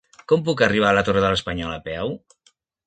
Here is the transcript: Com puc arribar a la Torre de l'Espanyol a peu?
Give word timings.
Com 0.31 0.45
puc 0.47 0.63
arribar 0.69 0.89
a 0.93 0.95
la 0.99 1.03
Torre 1.11 1.23
de 1.27 1.31
l'Espanyol 1.35 1.79
a 1.79 1.81
peu? 1.93 2.19